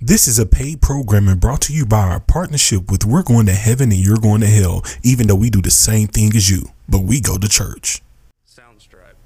This 0.00 0.28
is 0.28 0.38
a 0.38 0.44
paid 0.44 0.82
program 0.82 1.26
and 1.26 1.40
brought 1.40 1.62
to 1.62 1.72
you 1.72 1.86
by 1.86 2.02
our 2.02 2.20
partnership 2.20 2.90
with 2.90 3.06
We're 3.06 3.22
Going 3.22 3.46
to 3.46 3.54
Heaven 3.54 3.90
and 3.90 3.98
You're 3.98 4.18
Going 4.18 4.42
to 4.42 4.46
Hell, 4.46 4.84
even 5.02 5.26
though 5.26 5.34
we 5.34 5.48
do 5.48 5.62
the 5.62 5.70
same 5.70 6.06
thing 6.06 6.36
as 6.36 6.50
you, 6.50 6.68
but 6.86 6.98
we 6.98 7.18
go 7.18 7.38
to 7.38 7.48
church. 7.48 8.02
Soundstripe. 8.46 9.16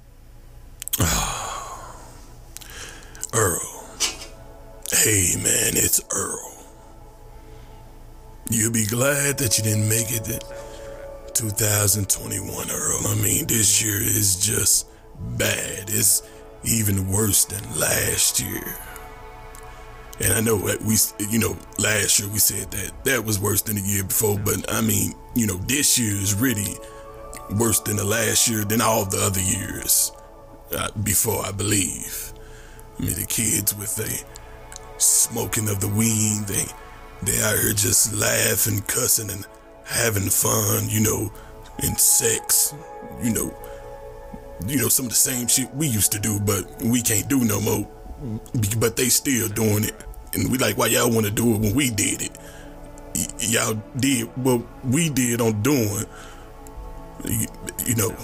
Earl. 3.35 3.85
Hey 4.93 5.35
man, 5.39 5.75
it's 5.75 6.01
Earl. 6.15 6.65
You'll 8.49 8.73
be 8.73 8.87
glad 8.87 9.39
that 9.39 9.59
you 9.59 9.65
didn't 9.65 9.89
make 9.89 10.13
it 10.13 10.23
to 10.25 10.39
2021, 11.35 12.71
Earl. 12.71 13.07
I 13.09 13.17
mean, 13.17 13.49
this 13.49 13.83
year 13.83 14.01
is 14.01 14.37
just 14.37 14.87
bad. 15.37 15.87
It's 15.89 16.23
even 16.63 17.11
worse 17.11 17.45
than 17.45 17.65
last 17.77 18.39
year. 18.39 18.77
And 20.23 20.35
I 20.35 20.41
know 20.41 20.59
that 20.69 20.83
we, 20.83 20.97
you 21.31 21.39
know, 21.39 21.57
last 21.79 22.21
year 22.21 22.29
we 22.29 22.39
said 22.39 22.71
that 22.73 23.05
that 23.05 23.25
was 23.25 23.39
worse 23.39 23.63
than 23.63 23.77
the 23.77 23.83
year 23.83 24.05
before, 24.05 24.39
but 24.39 24.73
I 24.73 24.83
mean, 24.83 25.15
you 25.35 25.47
know, 25.47 25.57
this 25.67 25.99
year 25.99 26.15
is 26.15 26.35
really 26.35 26.77
worse 27.59 27.81
than 27.81 27.97
the 27.97 28.05
last 28.05 28.49
year 28.49 28.65
than 28.65 28.81
all 28.81 29.05
the 29.07 29.19
other 29.19 29.41
years 29.41 30.13
uh, 30.77 30.91
before, 31.03 31.45
I 31.45 31.53
believe. 31.53 32.33
I 32.99 33.03
mean, 33.03 33.15
the 33.15 33.27
kids 33.27 33.75
with 33.75 33.97
the 33.97 34.23
smoking 34.99 35.69
of 35.69 35.81
the 35.81 35.89
weed, 35.89 36.43
they 36.47 36.65
they 37.23 37.41
out 37.43 37.59
here 37.59 37.73
just 37.73 38.15
laughing, 38.15 38.81
cussing, 38.83 39.31
and 39.31 39.47
having 39.85 40.29
fun, 40.29 40.89
you 40.89 41.01
know, 41.01 41.33
and 41.83 41.99
sex, 41.99 42.75
you 43.23 43.33
know, 43.33 43.55
you 44.67 44.79
know 44.79 44.89
some 44.89 45.07
of 45.07 45.11
the 45.11 45.17
same 45.17 45.47
shit 45.47 45.75
we 45.75 45.87
used 45.87 46.13
to 46.13 46.19
do, 46.19 46.41
but 46.41 46.65
we 46.83 47.01
can't 47.03 47.29
do 47.29 47.45
no 47.45 47.61
more. 47.61 47.89
But 48.79 48.97
they 48.97 49.09
still 49.09 49.49
doing 49.49 49.85
it, 49.85 49.95
and 50.33 50.51
we 50.51 50.59
like, 50.59 50.77
why 50.77 50.87
y'all 50.87 51.11
want 51.11 51.27
to 51.27 51.33
do 51.33 51.55
it 51.55 51.61
when 51.61 51.75
we 51.75 51.91
did 51.91 52.23
it? 52.23 52.37
Y- 53.15 53.27
y'all 53.41 53.83
did 53.97 54.27
what 54.37 54.63
we 54.85 55.09
did 55.11 55.41
on 55.41 55.61
doing. 55.63 56.05
You, 57.25 57.47
you 57.87 57.95
know, 57.97 58.15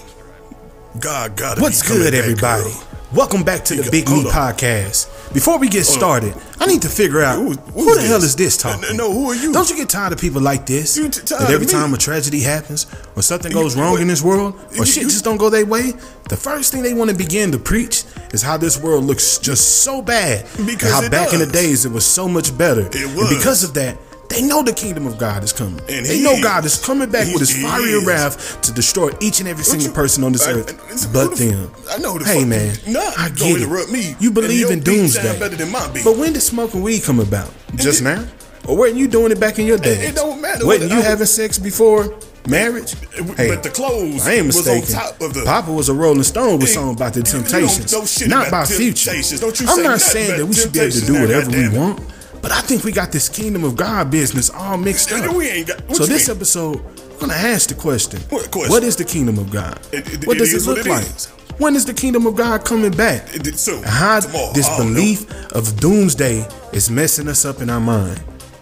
God 1.00 1.36
got 1.36 1.58
it. 1.58 1.62
What's 1.62 1.86
good, 1.86 2.14
everybody? 2.14 2.70
Welcome 3.14 3.42
back 3.44 3.64
to 3.66 3.74
the 3.74 3.90
Big 3.90 4.08
Me. 4.08 4.24
Podcast. 4.24 5.08
Before 5.32 5.58
we 5.58 5.68
get 5.68 5.84
Hold 5.86 5.94
on. 5.96 6.00
started, 6.00 6.34
I 6.60 6.66
need 6.66 6.82
to 6.82 6.88
figure 6.88 7.22
out 7.22 7.36
Who- 7.36 7.52
who, 7.74 7.94
the 7.94 8.00
hell 8.02 8.22
is 8.22 8.34
this 8.36 8.56
talking? 8.56 8.96
No, 8.96 9.12
who 9.12 9.30
are 9.30 9.34
you? 9.34 9.52
Don't 9.52 9.68
you 9.68 9.76
get 9.76 9.88
tired 9.88 10.12
of 10.12 10.18
people 10.20 10.40
like 10.40 10.64
this? 10.66 10.96
You 10.96 11.08
t- 11.10 11.20
that 11.34 11.50
every 11.50 11.66
time 11.66 11.92
a 11.92 11.98
tragedy 11.98 12.40
happens 12.40 12.86
or 13.16 13.22
something 13.22 13.52
goes 13.52 13.74
You- 13.76 13.82
wrong 13.82 13.92
what- 13.92 14.00
in 14.00 14.08
this 14.08 14.22
world 14.22 14.54
or 14.54 14.76
you- 14.78 14.86
shit 14.86 15.02
you- 15.04 15.10
just 15.10 15.24
don't 15.24 15.36
go 15.36 15.50
their 15.50 15.66
way, 15.66 15.92
the 16.28 16.36
first 16.36 16.72
thing 16.72 16.82
they 16.82 16.94
want 16.94 17.10
to 17.10 17.16
begin 17.16 17.52
to 17.52 17.58
preach 17.58 18.04
is 18.32 18.42
how 18.42 18.56
this 18.56 18.78
world 18.78 19.04
looks 19.04 19.38
just 19.38 19.82
so 19.82 20.00
bad. 20.00 20.46
Because 20.64 20.92
and 20.92 21.04
how 21.04 21.08
back 21.10 21.32
in 21.34 21.40
the 21.40 21.46
days 21.46 21.84
it 21.84 21.92
was 21.92 22.06
so 22.06 22.28
much 22.28 22.56
better. 22.56 22.82
It 22.86 22.94
And 22.94 23.16
was. 23.16 23.28
because 23.28 23.62
of 23.62 23.74
that, 23.74 23.96
they 24.36 24.42
know 24.46 24.62
the 24.62 24.72
kingdom 24.72 25.06
of 25.06 25.18
God 25.18 25.42
is 25.42 25.52
coming. 25.52 25.80
And 25.88 26.06
they 26.06 26.22
know 26.22 26.32
is. 26.32 26.42
God 26.42 26.64
is 26.64 26.76
coming 26.84 27.10
back 27.10 27.26
He 27.26 27.32
with 27.32 27.40
his 27.40 27.56
fiery 27.62 28.04
wrath 28.04 28.60
to 28.62 28.72
destroy 28.72 29.10
each 29.20 29.40
and 29.40 29.48
every 29.48 29.64
single 29.64 29.88
you- 29.88 29.94
person 29.94 30.22
on 30.24 30.32
this 30.32 30.46
I- 30.46 30.52
earth, 30.52 31.10
but 31.12 31.36
the 31.36 31.46
them. 31.46 31.70
I 31.90 31.98
know 31.98 32.18
the 32.18 32.24
Hey 32.24 32.40
fuck 32.40 32.48
man, 32.48 32.78
Nah, 32.86 33.00
I 33.16 33.28
don't 33.30 33.48
it. 33.50 33.62
interrupt 33.62 33.90
me. 33.90 34.14
You 34.20 34.30
believe 34.30 34.70
in 34.70 34.80
doomsday, 34.80 35.38
better 35.38 35.56
than 35.56 35.70
my 35.72 35.88
but 36.04 36.16
when 36.16 36.32
did 36.32 36.42
smoking 36.42 36.82
weed 36.82 37.02
come 37.02 37.20
about? 37.20 37.50
Just 37.76 38.00
it- 38.00 38.04
now, 38.04 38.24
or 38.66 38.76
weren't 38.76 38.96
you 38.96 39.08
doing 39.08 39.32
it 39.32 39.40
back 39.40 39.58
in 39.58 39.66
your 39.66 39.78
day? 39.78 40.06
it 40.06 40.14
don't 40.14 40.40
matter 40.40 40.66
Wasn't 40.66 40.90
you 40.90 41.00
having 41.02 41.26
sex 41.26 41.58
before 41.58 42.14
marriage? 42.48 42.94
But 43.36 43.62
the 43.62 43.70
clothes 43.70 44.26
I 44.26 44.34
ain't 44.34 44.46
was 44.46 44.66
on 44.68 44.76
mistaken. 44.76 44.94
top 44.94 45.20
of 45.20 45.34
the- 45.34 45.42
Papa 45.44 45.72
was 45.72 45.88
a 45.88 45.94
Rolling 45.94 46.22
Stone 46.22 46.58
with 46.58 46.68
Hey, 46.68 46.74
song 46.74 46.94
about 46.94 47.14
the 47.14 47.22
don't 47.22 47.42
Temptations, 47.48 47.92
not 48.26 48.48
about 48.48 48.68
by 48.68 48.74
Future. 48.74 49.12
Don't 49.38 49.60
I'm 49.68 49.82
not 49.82 50.00
saying 50.00 50.36
that 50.38 50.46
we 50.46 50.54
should 50.54 50.72
be 50.72 50.80
able 50.80 50.92
to 50.92 51.00
do 51.06 51.12
whatever 51.20 51.50
we 51.50 51.68
want, 51.68 52.00
but 52.48 52.52
I 52.56 52.60
think 52.60 52.84
we 52.84 52.92
got 52.92 53.10
this 53.10 53.28
kingdom 53.28 53.64
of 53.64 53.74
God 53.76 54.08
business 54.10 54.50
all 54.50 54.76
mixed 54.76 55.10
up. 55.10 55.34
we 55.34 55.48
ain't 55.48 55.66
got- 55.68 55.80
so 55.96 56.06
this 56.06 56.28
mean? 56.28 56.36
episode, 56.36 56.76
we're 57.10 57.18
gonna 57.20 57.32
ask 57.34 57.68
the 57.68 57.74
question: 57.74 58.20
What 58.30 58.50
question? 58.52 58.70
What 58.70 58.84
is 58.84 58.94
the 58.94 59.04
kingdom 59.04 59.36
of 59.38 59.50
God? 59.50 59.80
It- 59.90 60.06
it- 60.12 60.26
what 60.26 60.36
it 60.36 60.40
does 60.40 60.52
is 60.54 60.66
it 60.66 60.70
look 60.70 60.78
it 60.78 60.86
like? 60.86 61.04
is. 61.16 61.26
When 61.58 61.74
is 61.74 61.84
the 61.86 61.94
kingdom 61.94 62.24
of 62.26 62.36
God 62.36 62.64
coming 62.64 62.92
back? 62.92 63.34
It 63.34 63.58
soon. 63.58 63.82
How 63.82 64.20
Tomorrow. 64.20 64.52
this 64.52 64.68
I 64.68 64.76
don't 64.78 64.94
belief 64.94 65.26
of 65.52 65.80
doomsday 65.80 66.46
is 66.72 66.88
messing 66.88 67.26
us 67.28 67.44
up 67.44 67.60
in 67.62 67.68
our 67.70 67.80
mind. 67.80 68.20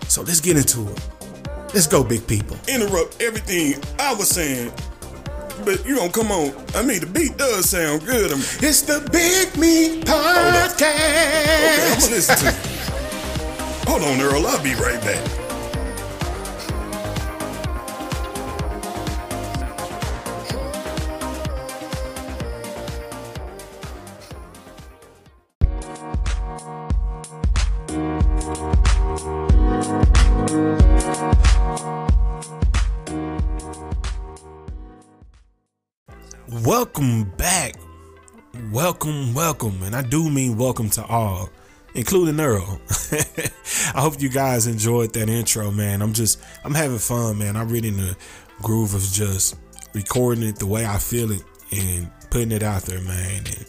So 0.09 0.23
let's 0.23 0.41
get 0.41 0.57
into 0.57 0.89
it. 0.89 0.99
Let's 1.75 1.87
go, 1.89 2.03
big 2.05 2.27
people. 2.27 2.57
interrupt 2.69 3.21
everything 3.21 3.83
I 3.99 4.15
was 4.15 4.29
saying. 4.29 4.73
But 5.65 5.85
you 5.87 5.97
gonna 5.97 6.11
come 6.11 6.31
on. 6.33 6.55
I 6.75 6.83
mean, 6.83 7.01
the 7.01 7.07
beat 7.07 7.37
does 7.37 7.69
sound 7.69 8.07
good. 8.07 8.33
I'm, 8.33 8.41
It's 8.63 8.83
the 8.83 9.01
Big 9.13 9.57
Me 9.59 10.01
Podcast. 10.03 10.75
okay, 10.75 11.93
I'm 11.93 12.01
gonna 12.01 12.11
listen 12.15 12.37
to 12.39 12.49
it. 12.49 12.74
Hold 13.87 14.03
on, 14.03 14.21
Earl. 14.21 14.47
I'll 14.47 14.63
be 14.63 14.75
right 14.75 15.01
back. 15.03 15.45
Welcome 36.65 37.25
back. 37.37 37.75
Welcome, 38.73 39.35
welcome. 39.35 39.83
And 39.83 39.95
I 39.95 40.03
do 40.03 40.31
mean 40.31 40.57
welcome 40.57 40.89
to 40.91 41.05
all, 41.05 41.51
including 41.95 42.41
Earl. 42.41 42.81
I 43.95 44.01
hope 44.01 44.21
you 44.21 44.29
guys 44.29 44.67
enjoyed 44.67 45.13
that 45.15 45.29
intro, 45.29 45.71
man. 45.71 46.01
I'm 46.01 46.13
just, 46.13 46.41
I'm 46.65 46.75
having 46.75 46.99
fun, 46.99 47.39
man. 47.39 47.57
I'm 47.57 47.69
really 47.69 47.89
in 47.89 47.97
the 47.97 48.17
groove 48.63 48.95
of 48.95 49.03
just 49.03 49.57
recording 49.93 50.45
it 50.45 50.57
the 50.57 50.67
way 50.67 50.87
I 50.87 50.99
feel 50.99 51.31
it 51.33 51.43
and 51.71 52.11
putting 52.31 52.53
it 52.53 52.63
out 52.63 52.83
there, 52.83 53.01
man. 53.01 53.45
And 53.47 53.67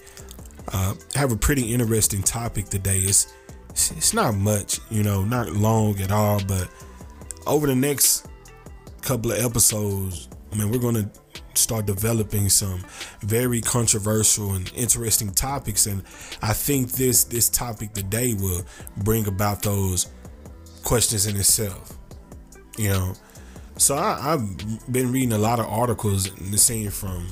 uh, 0.71 0.93
have 1.15 1.31
a 1.31 1.37
pretty 1.37 1.73
interesting 1.73 2.23
topic 2.23 2.65
today. 2.65 2.99
It's, 2.99 3.33
it's, 3.69 3.91
it's 3.91 4.13
not 4.13 4.35
much, 4.35 4.79
you 4.89 5.03
know, 5.03 5.23
not 5.23 5.49
long 5.51 5.99
at 6.01 6.11
all, 6.11 6.41
but 6.47 6.69
over 7.45 7.67
the 7.67 7.75
next 7.75 8.27
couple 9.01 9.31
of 9.31 9.39
episodes, 9.43 10.29
I 10.51 10.55
mean, 10.55 10.71
we're 10.71 10.79
going 10.79 10.95
to 10.95 11.09
start 11.57 11.85
developing 11.85 12.49
some 12.49 12.83
very 13.21 13.61
controversial 13.61 14.53
and 14.53 14.71
interesting 14.75 15.31
topics, 15.31 15.85
and 15.85 16.03
I 16.41 16.53
think 16.53 16.91
this 16.91 17.23
this 17.23 17.49
topic 17.49 17.93
today 17.93 18.33
will 18.33 18.63
bring 18.97 19.27
about 19.27 19.61
those 19.61 20.07
questions 20.83 21.25
in 21.25 21.35
itself. 21.35 21.97
You 22.77 22.89
know, 22.89 23.13
so 23.77 23.95
I, 23.95 24.33
I've 24.33 24.91
been 24.91 25.11
reading 25.11 25.33
a 25.33 25.37
lot 25.37 25.59
of 25.59 25.65
articles 25.65 26.27
and 26.27 26.59
seeing 26.59 26.89
from 26.89 27.27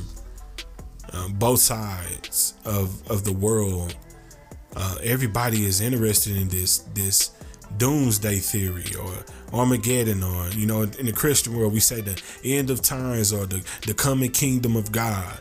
uh, 1.11 1.29
both 1.29 1.59
sides 1.59 2.55
of 2.65 3.05
of 3.09 3.23
the 3.23 3.33
world. 3.33 3.95
Uh, 4.75 4.95
everybody 5.03 5.65
is 5.65 5.81
interested 5.81 6.35
in 6.35 6.47
this 6.47 6.79
this 6.93 7.31
doomsday 7.77 8.37
theory 8.37 8.85
or 9.01 9.13
Armageddon 9.53 10.23
or 10.23 10.49
you 10.49 10.65
know 10.65 10.81
in 10.81 11.05
the 11.05 11.13
Christian 11.13 11.55
world 11.55 11.73
we 11.73 11.79
say 11.79 12.01
the 12.01 12.21
end 12.43 12.69
of 12.69 12.81
times 12.81 13.31
or 13.33 13.45
the 13.45 13.63
the 13.85 13.93
coming 13.93 14.31
kingdom 14.31 14.75
of 14.75 14.91
God. 14.91 15.39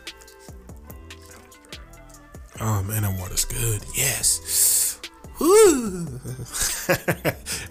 Oh 2.60 2.82
man, 2.84 3.02
that 3.02 3.18
water's 3.18 3.44
good. 3.44 3.84
Yes. 3.96 5.00
Woo. 5.40 6.06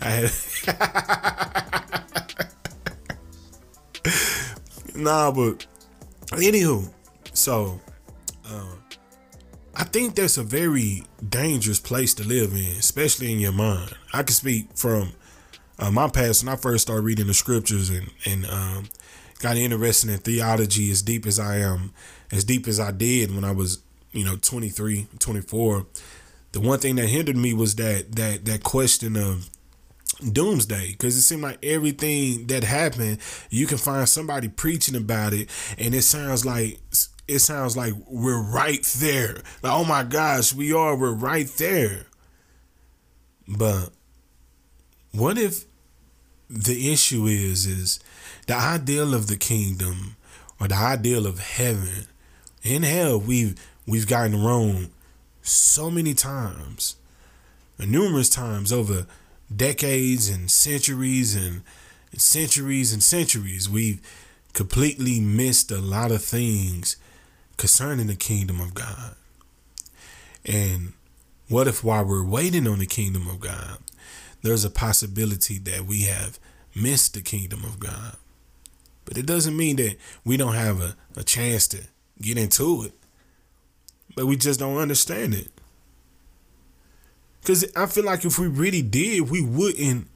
Had 0.01 0.31
nah, 4.95 5.31
but 5.31 5.65
anywho, 6.31 6.91
so 7.33 7.79
uh, 8.45 8.75
I 9.75 9.83
think 9.85 10.15
that's 10.15 10.37
a 10.37 10.43
very 10.43 11.03
dangerous 11.29 11.79
place 11.79 12.13
to 12.15 12.27
live 12.27 12.53
in, 12.53 12.77
especially 12.77 13.31
in 13.31 13.39
your 13.39 13.51
mind. 13.51 13.95
I 14.13 14.23
can 14.23 14.33
speak 14.33 14.67
from 14.75 15.13
uh, 15.79 15.91
my 15.91 16.07
past 16.09 16.43
when 16.43 16.53
I 16.53 16.57
first 16.57 16.83
started 16.83 17.03
reading 17.03 17.27
the 17.27 17.33
scriptures 17.33 17.89
and 17.89 18.09
and 18.25 18.45
um, 18.45 18.89
got 19.39 19.57
interested 19.57 20.09
in 20.09 20.17
theology 20.19 20.91
as 20.91 21.01
deep 21.01 21.25
as 21.25 21.39
I 21.39 21.57
am, 21.57 21.93
as 22.31 22.43
deep 22.43 22.67
as 22.67 22.79
I 22.79 22.91
did 22.91 23.33
when 23.33 23.43
I 23.43 23.51
was 23.51 23.79
you 24.11 24.25
know 24.25 24.35
23, 24.35 25.07
24. 25.19 25.85
The 26.51 26.59
one 26.59 26.79
thing 26.79 26.95
that 26.97 27.07
hindered 27.07 27.37
me 27.37 27.53
was 27.53 27.75
that 27.75 28.15
that 28.15 28.45
that 28.45 28.63
question 28.63 29.15
of 29.15 29.49
doomsday 30.31 30.91
because 30.91 31.17
it 31.17 31.21
seemed 31.21 31.41
like 31.41 31.57
everything 31.63 32.45
that 32.47 32.63
happened 32.63 33.17
you 33.49 33.65
can 33.65 33.77
find 33.77 34.07
somebody 34.07 34.47
preaching 34.47 34.95
about 34.95 35.33
it 35.33 35.49
and 35.79 35.95
it 35.95 36.03
sounds 36.03 36.45
like 36.45 36.79
it 37.27 37.39
sounds 37.39 37.75
like 37.75 37.93
we're 38.07 38.41
right 38.41 38.83
there 38.99 39.37
like 39.63 39.73
oh 39.73 39.83
my 39.83 40.03
gosh 40.03 40.53
we 40.53 40.71
are 40.71 40.95
we're 40.95 41.11
right 41.13 41.47
there 41.57 42.05
but 43.47 43.89
what 45.11 45.37
if 45.37 45.65
the 46.49 46.91
issue 46.91 47.25
is 47.25 47.65
is 47.65 47.99
the 48.47 48.55
ideal 48.55 49.13
of 49.13 49.27
the 49.27 49.37
kingdom 49.37 50.15
or 50.59 50.67
the 50.67 50.75
ideal 50.75 51.25
of 51.25 51.39
heaven 51.39 52.05
in 52.63 52.83
hell 52.83 53.19
we've 53.19 53.55
we've 53.87 54.07
gotten 54.07 54.43
wrong 54.43 54.89
so 55.41 55.89
many 55.89 56.13
times 56.13 56.95
numerous 57.79 58.29
times 58.29 58.71
over 58.71 59.05
decades 59.53 60.29
and 60.29 60.49
centuries 60.49 61.35
and 61.35 61.63
centuries 62.17 62.93
and 62.93 63.01
centuries, 63.01 63.69
we've 63.69 64.01
completely 64.53 65.19
missed 65.19 65.71
a 65.71 65.79
lot 65.79 66.11
of 66.11 66.23
things 66.23 66.97
concerning 67.57 68.07
the 68.07 68.15
kingdom 68.15 68.59
of 68.59 68.73
God. 68.73 69.15
And 70.45 70.93
what 71.47 71.67
if 71.67 71.83
while 71.83 72.05
we're 72.05 72.25
waiting 72.25 72.67
on 72.67 72.79
the 72.79 72.85
kingdom 72.85 73.27
of 73.27 73.39
God, 73.39 73.77
there's 74.41 74.65
a 74.65 74.69
possibility 74.69 75.57
that 75.59 75.85
we 75.85 76.03
have 76.03 76.39
missed 76.75 77.13
the 77.13 77.21
kingdom 77.21 77.63
of 77.63 77.79
God? 77.79 78.15
But 79.05 79.17
it 79.17 79.25
doesn't 79.25 79.57
mean 79.57 79.75
that 79.77 79.97
we 80.23 80.37
don't 80.37 80.55
have 80.55 80.81
a, 80.81 80.95
a 81.15 81.23
chance 81.23 81.67
to 81.69 81.81
get 82.21 82.37
into 82.37 82.83
it. 82.83 82.93
But 84.15 84.25
we 84.25 84.35
just 84.35 84.59
don't 84.59 84.77
understand 84.77 85.33
it. 85.33 85.49
Because 87.41 87.65
I 87.75 87.87
feel 87.87 88.05
like 88.05 88.23
if 88.23 88.37
we 88.37 88.47
really 88.47 88.81
did, 88.81 89.29
we 89.29 89.41
wouldn't 89.41 90.07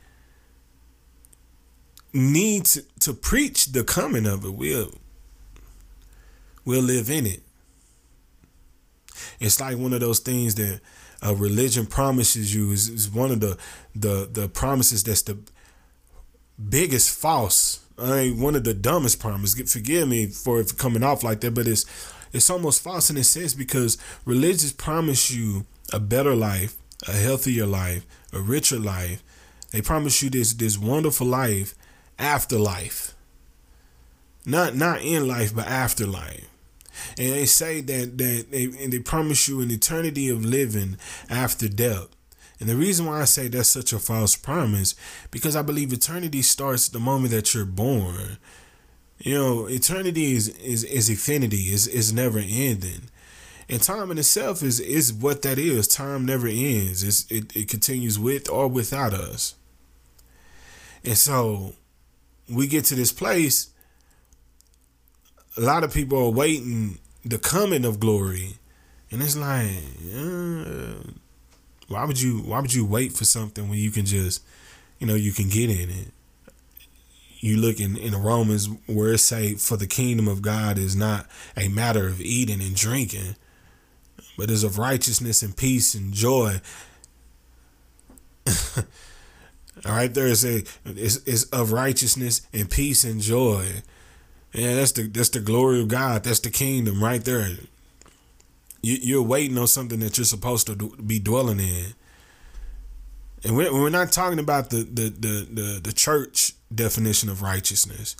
need 2.14 2.66
to, 2.66 2.84
to 3.02 3.14
preach 3.14 3.68
the 3.68 3.84
coming 3.84 4.26
of 4.26 4.46
it. 4.46 4.54
We'll, 4.54 4.94
we'll 6.64 6.84
live 6.84 7.10
in 7.10 7.26
it. 7.26 7.42
It's 9.46 9.60
like 9.60 9.78
one 9.78 9.94
of 9.94 10.00
those 10.00 10.20
things 10.20 10.56
that 10.56 10.82
a 11.22 11.34
religion 11.34 11.86
promises 11.86 12.54
you 12.54 12.72
is, 12.72 12.90
is 12.90 13.10
one 13.10 13.32
of 13.32 13.40
the, 13.40 13.58
the 13.96 14.30
the 14.32 14.50
promises 14.50 15.04
that's 15.04 15.22
the 15.24 15.38
biggest 16.70 17.18
false. 17.20 17.82
I 17.98 18.26
mean, 18.26 18.42
one 18.42 18.56
of 18.56 18.64
the 18.64 18.74
dumbest 18.74 19.20
promises. 19.20 19.72
Forgive 19.72 20.08
me 20.08 20.28
for 20.28 20.64
coming 20.64 21.04
off 21.04 21.24
like 21.24 21.42
that, 21.42 21.54
but 21.54 21.68
it's 21.68 21.86
it's 22.34 22.50
almost 22.50 22.84
false 22.84 23.10
in 23.10 23.18
a 23.18 23.24
sense 23.24 23.54
because 23.54 23.98
religions 24.26 24.74
promise 24.74 25.32
you 25.32 25.66
a 25.94 26.00
better 26.00 26.36
life, 26.36 26.76
a 27.08 27.14
healthier 27.14 27.66
life, 27.66 28.06
a 28.34 28.40
richer 28.40 28.80
life. 28.80 29.24
They 29.72 29.82
promise 29.82 30.22
you 30.22 30.30
this 30.30 30.54
this 30.54 30.78
wonderful 30.78 31.28
life 31.28 31.76
after 32.20 32.58
life. 32.58 33.14
Not 34.46 34.76
not 34.76 35.02
in 35.02 35.28
life, 35.28 35.56
but 35.56 35.68
afterlife. 35.68 36.50
And 37.18 37.34
they 37.34 37.46
say 37.46 37.82
that 37.82 38.18
that 38.18 38.48
they 38.52 38.66
and 38.66 38.92
they 38.92 39.00
promise 39.00 39.48
you 39.48 39.62
an 39.62 39.72
eternity 39.72 40.30
of 40.30 40.46
living 40.46 40.98
after 41.30 41.68
death. 41.68 42.08
And 42.60 42.70
the 42.70 42.76
reason 42.76 43.06
why 43.06 43.22
I 43.22 43.26
say 43.26 43.48
that's 43.48 43.70
such 43.70 43.92
a 43.92 44.00
false 44.00 44.36
promise, 44.36 44.96
because 45.30 45.56
I 45.56 45.62
believe 45.62 45.92
eternity 45.92 46.42
starts 46.42 46.88
the 46.88 47.00
moment 47.00 47.32
that 47.32 47.54
you're 47.54 47.66
born. 47.66 48.38
You 49.20 49.36
know, 49.36 49.66
eternity 49.68 50.34
is 50.34 50.50
is, 50.50 50.84
is 50.84 51.10
infinity, 51.10 51.74
is 51.74 51.88
is 51.88 52.14
never 52.14 52.40
ending. 52.40 53.10
And 53.68 53.82
time 53.82 54.12
in 54.12 54.18
itself 54.18 54.62
is 54.62 54.80
is 54.80 55.12
what 55.12 55.42
that 55.42 55.58
is. 55.58 55.88
Time 55.88 56.26
never 56.26 56.48
ends. 56.48 57.04
It's, 57.04 57.30
it, 57.32 57.56
it 57.56 57.68
continues 57.68 58.20
with 58.20 58.50
or 58.50 58.68
without 58.68 59.14
us. 59.14 59.56
And 61.04 61.18
so 61.18 61.74
we 62.50 62.68
get 62.68 62.86
to 62.86 62.96
this 62.96 63.12
place, 63.12 63.70
a 65.58 65.62
lot 65.62 65.84
of 65.84 65.94
people 65.94 66.18
are 66.18 66.30
waiting 66.30 67.00
the 67.24 67.38
coming 67.38 67.86
of 67.86 68.00
glory. 68.00 68.58
And 69.12 69.22
it's 69.22 69.36
like, 69.36 69.70
uh, 70.16 71.12
why 71.88 72.06
would 72.06 72.22
you 72.22 72.40
why 72.40 72.60
would 72.60 72.74
you 72.74 72.86
wait 72.86 73.14
for 73.14 73.26
something 73.26 73.70
when 73.70 73.78
you 73.78 73.92
can 73.92 74.06
just, 74.06 74.44
you 75.00 75.08
know, 75.08 75.16
you 75.16 75.32
can 75.32 75.50
get 75.50 75.70
in 75.70 75.90
it? 75.90 76.08
You 77.40 77.58
look 77.58 77.80
in, 77.80 77.96
in 77.96 78.16
Romans 78.16 78.68
where 78.88 79.14
it 79.14 79.20
say, 79.20 79.54
for 79.54 79.78
the 79.78 79.86
kingdom 79.86 80.28
of 80.28 80.42
God 80.42 80.80
is 80.80 80.96
not 80.96 81.28
a 81.56 81.68
matter 81.68 82.08
of 82.08 82.20
eating 82.20 82.62
and 82.62 82.76
drinking, 82.76 83.36
but 84.38 84.50
is 84.50 84.64
of 84.64 84.80
righteousness 84.80 85.44
and 85.44 85.56
peace 85.56 85.94
and 85.94 86.12
joy. 86.12 86.60
All 89.86 89.92
right, 89.92 90.12
there 90.12 90.28
is 90.28 90.44
a 90.44 90.64
is, 90.86 91.24
is 91.26 91.44
of 91.46 91.72
righteousness 91.72 92.42
and 92.52 92.70
peace 92.70 93.04
and 93.04 93.22
joy. 93.22 93.84
Yeah, 94.56 94.76
that's 94.76 94.94
the 94.94 95.04
that's 95.08 95.30
the 95.30 95.42
glory 95.42 95.82
of 95.82 95.90
God. 95.90 96.24
That's 96.24 96.40
the 96.40 96.50
kingdom 96.50 97.04
right 97.04 97.24
there. 97.24 97.50
You, 98.82 98.98
you're 99.02 99.22
waiting 99.22 99.58
on 99.58 99.68
something 99.68 100.00
that 100.00 100.18
you're 100.18 100.26
supposed 100.26 100.68
to 100.68 100.76
be 100.76 101.20
dwelling 101.20 101.60
in. 101.60 101.94
And 103.44 103.58
we're, 103.58 103.72
we're 103.74 103.90
not 103.90 104.12
talking 104.12 104.40
about 104.40 104.70
the, 104.72 104.78
the, 104.78 105.10
the, 105.10 105.48
the, 105.52 105.80
the 105.84 105.94
church 105.94 106.54
definition 106.74 107.30
of 107.30 107.42
righteousness. 107.42 108.16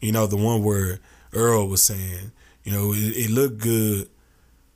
You 0.00 0.12
know, 0.12 0.26
the 0.26 0.36
one 0.36 0.62
where 0.62 1.00
Earl 1.32 1.68
was 1.68 1.82
saying, 1.82 2.32
you 2.62 2.72
know, 2.72 2.92
it, 2.92 3.16
it 3.16 3.30
looked 3.30 3.58
good, 3.58 4.08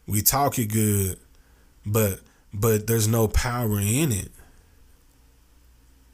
we 0.07 0.23
talk 0.23 0.59
it 0.59 0.67
good, 0.67 1.19
but 1.85 2.21
but 2.53 2.87
there's 2.87 3.07
no 3.07 3.29
power 3.29 3.79
in 3.79 4.11
it. 4.13 4.33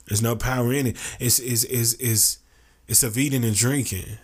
There's 0.07 0.23
no 0.23 0.37
power 0.37 0.73
in 0.73 0.89
it. 0.89 0.97
It's 1.19 1.39
it's 1.39 1.65
is 1.65 1.95
is 1.95 2.39
it's 2.89 3.03
of 3.03 3.17
eating 3.17 3.45
and 3.45 3.55
drinking. 3.55 4.19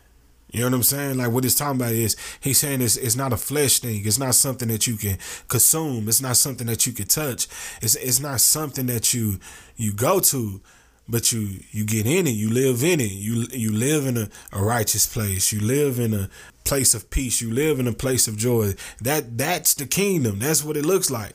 You 0.51 0.61
know 0.61 0.67
what 0.67 0.75
I'm 0.75 0.83
saying? 0.83 1.19
Like 1.19 1.31
what 1.31 1.45
he's 1.45 1.55
talking 1.55 1.81
about 1.81 1.93
is 1.93 2.17
he's 2.41 2.59
saying 2.59 2.81
it's 2.81 2.97
it's 2.97 3.17
not 3.17 3.33
a 3.33 3.37
flesh 3.37 3.81
thing. 3.81 4.03
It's 4.05 4.19
not 4.19 4.35
something 4.35 4.69
that 4.69 4.87
you 4.87 4.97
can 4.97 5.19
consume. 5.49 6.09
It's 6.09 6.23
not 6.23 6.37
something 6.37 6.67
that 6.69 6.87
you 6.87 6.93
can 6.93 7.07
touch. 7.07 7.49
It's 7.83 7.97
it's 7.97 8.21
not 8.21 8.41
something 8.41 8.87
that 8.87 9.13
you 9.13 9.39
you 9.77 9.93
go 9.93 10.21
to, 10.21 10.61
but 11.07 11.33
you 11.33 11.61
you 11.71 11.85
get 11.85 12.07
in 12.07 12.27
it. 12.27 12.31
You 12.31 12.49
live 12.49 12.83
in 12.83 12.99
it. 12.99 13.13
You 13.13 13.47
you 13.51 13.73
live 13.73 14.07
in 14.07 14.17
a, 14.17 14.29
a 14.53 14.63
righteous 14.63 15.07
place. 15.07 15.53
You 15.53 15.61
live 15.61 16.01
in 16.01 16.15
a 16.15 16.31
place 16.65 16.95
of 16.95 17.11
peace. 17.11 17.43
You 17.43 17.53
live 17.53 17.79
in 17.79 17.87
a 17.87 17.93
place 17.93 18.27
of 18.27 18.39
joy. 18.39 18.73
That 19.03 19.37
that's 19.37 19.75
the 19.75 19.87
kingdom. 19.87 20.39
That's 20.39 20.65
what 20.65 20.79
it 20.79 20.87
looks 20.87 21.11
like. 21.11 21.35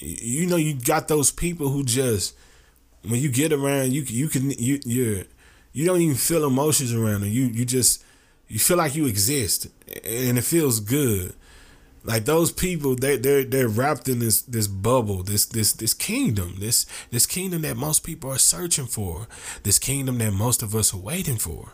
You 0.00 0.46
know, 0.46 0.56
you 0.56 0.74
got 0.74 1.06
those 1.06 1.30
people 1.30 1.68
who 1.68 1.84
just 1.84 2.34
when 3.02 3.20
you 3.20 3.30
get 3.30 3.52
around, 3.52 3.92
you 3.92 4.02
you 4.02 4.26
can 4.28 4.50
you 4.50 4.80
you're 4.84 5.24
you 5.72 5.86
don't 5.86 6.00
even 6.00 6.16
feel 6.16 6.46
emotions 6.46 6.92
around 6.92 7.22
them. 7.22 7.30
You 7.30 7.44
you 7.44 7.64
just 7.64 8.04
you 8.48 8.58
feel 8.58 8.76
like 8.76 8.94
you 8.94 9.06
exist, 9.06 9.68
and 10.04 10.38
it 10.38 10.44
feels 10.44 10.80
good. 10.80 11.34
Like 12.04 12.24
those 12.24 12.52
people, 12.52 12.94
they 12.94 13.16
they're 13.16 13.44
they're 13.44 13.68
wrapped 13.68 14.08
in 14.08 14.18
this 14.20 14.40
this 14.42 14.66
bubble, 14.66 15.22
this 15.22 15.44
this 15.44 15.72
this 15.72 15.94
kingdom, 15.94 16.56
this 16.58 16.86
this 17.10 17.26
kingdom 17.26 17.62
that 17.62 17.76
most 17.76 18.04
people 18.04 18.30
are 18.30 18.38
searching 18.38 18.86
for, 18.86 19.26
this 19.62 19.78
kingdom 19.78 20.18
that 20.18 20.32
most 20.32 20.62
of 20.62 20.74
us 20.74 20.94
are 20.94 20.98
waiting 20.98 21.36
for. 21.36 21.72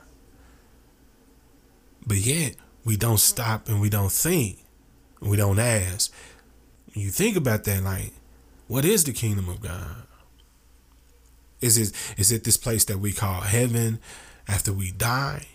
But 2.06 2.19
yet 2.19 2.56
we 2.85 2.96
don't 2.96 3.20
stop 3.20 3.69
and 3.69 3.81
we 3.81 3.88
don't 3.88 4.12
think, 4.12 4.58
we 5.20 5.37
don't 5.37 5.58
ask. 5.58 6.12
You 6.93 7.11
think 7.11 7.37
about 7.37 7.64
that, 7.64 7.82
like, 7.82 8.12
what 8.69 8.85
is 8.85 9.05
the 9.05 9.12
kingdom 9.12 9.49
of 9.49 9.61
God? 9.61 10.05
Is 11.64 11.78
it 11.78 11.93
is 12.19 12.31
it 12.31 12.44
this 12.44 12.58
place 12.58 12.84
that 12.84 12.98
we 12.98 13.12
call 13.12 13.41
heaven 13.41 13.98
after 14.46 14.72
we 14.72 14.91
die? 14.91 15.46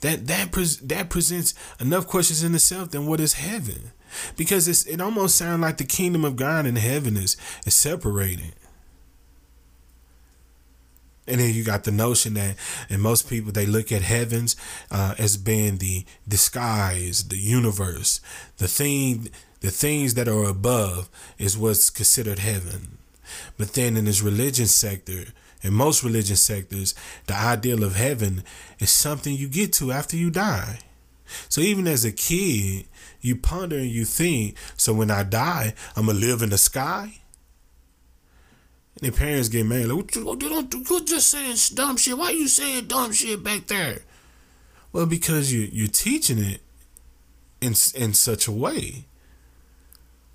That 0.00 0.26
that 0.28 0.52
pres- 0.52 0.78
that 0.78 1.10
presents 1.10 1.54
enough 1.80 2.06
questions 2.06 2.42
in 2.44 2.54
itself. 2.54 2.92
Then 2.92 3.06
what 3.06 3.20
is 3.20 3.34
heaven? 3.34 3.92
Because 4.36 4.68
it's 4.68 4.86
it 4.86 5.00
almost 5.00 5.36
sounds 5.36 5.62
like 5.62 5.78
the 5.78 5.84
kingdom 5.84 6.24
of 6.24 6.36
God 6.36 6.64
and 6.64 6.78
heaven 6.78 7.16
is 7.16 7.36
is 7.66 7.74
separated. 7.74 8.54
And 11.26 11.40
then 11.40 11.52
you 11.52 11.62
got 11.62 11.84
the 11.84 11.90
notion 11.90 12.34
that, 12.34 12.56
and 12.88 13.02
most 13.02 13.28
people 13.28 13.52
they 13.52 13.66
look 13.66 13.92
at 13.92 14.02
heavens 14.02 14.56
uh, 14.90 15.14
as 15.18 15.36
being 15.36 15.78
the 15.78 16.04
the 16.26 16.38
skies, 16.38 17.28
the 17.28 17.36
universe, 17.36 18.20
the 18.58 18.68
thing, 18.68 19.28
the 19.60 19.70
things 19.70 20.14
that 20.14 20.28
are 20.28 20.44
above 20.44 21.10
is 21.36 21.58
what's 21.58 21.90
considered 21.90 22.38
heaven. 22.38 22.97
But 23.56 23.74
then 23.74 23.96
in 23.96 24.04
this 24.04 24.22
religion 24.22 24.66
sector, 24.66 25.26
in 25.62 25.74
most 25.74 26.04
religion 26.04 26.36
sectors, 26.36 26.94
the 27.26 27.34
ideal 27.34 27.82
of 27.84 27.96
heaven 27.96 28.44
is 28.78 28.90
something 28.90 29.34
you 29.34 29.48
get 29.48 29.72
to 29.74 29.92
after 29.92 30.16
you 30.16 30.30
die. 30.30 30.78
So 31.48 31.60
even 31.60 31.86
as 31.86 32.04
a 32.04 32.12
kid, 32.12 32.86
you 33.20 33.36
ponder 33.36 33.76
and 33.76 33.90
you 33.90 34.04
think, 34.04 34.56
so 34.76 34.94
when 34.94 35.10
I 35.10 35.22
die, 35.24 35.74
I'm 35.96 36.06
gonna 36.06 36.18
live 36.18 36.42
in 36.42 36.50
the 36.50 36.58
sky? 36.58 37.20
And 38.94 39.02
their 39.02 39.12
parents 39.12 39.48
get 39.48 39.66
mad, 39.66 39.86
like, 39.86 39.96
what 39.96 40.14
you, 40.16 40.24
what 40.24 40.42
you 40.42 40.48
don't 40.48 40.70
do? 40.70 40.84
You're 40.88 41.04
just 41.04 41.30
saying 41.30 41.56
dumb 41.74 41.96
shit. 41.96 42.16
Why 42.16 42.26
are 42.26 42.32
you 42.32 42.48
saying 42.48 42.86
dumb 42.86 43.12
shit 43.12 43.42
back 43.42 43.66
there? 43.66 44.00
Well, 44.92 45.06
because 45.06 45.52
you 45.52 45.68
you're 45.70 45.88
teaching 45.88 46.38
it 46.38 46.62
in 47.60 47.74
in 47.94 48.14
such 48.14 48.46
a 48.48 48.52
way. 48.52 49.04